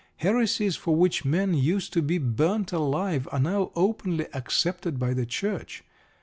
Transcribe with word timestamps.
Heresies 0.17 0.75
for 0.75 0.95
which 0.95 1.25
men 1.25 1.53
used 1.53 1.93
to 1.93 2.01
be 2.01 2.17
burned 2.17 2.73
alive 2.73 3.27
are 3.31 3.39
now 3.39 3.71
openly 3.75 4.25
accepted 4.33 4.97
by 4.97 5.13
the 5.13 5.27
Church. 5.27 5.83